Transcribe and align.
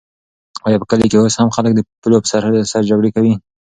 آیا 0.67 0.77
په 0.81 0.85
کلي 0.91 1.05
کې 1.11 1.17
اوس 1.19 1.35
هم 1.37 1.49
خلک 1.55 1.71
د 1.75 1.79
پولو 2.01 2.17
په 2.23 2.69
سر 2.73 2.81
جګړې 2.89 3.09
کوي؟ 3.15 3.33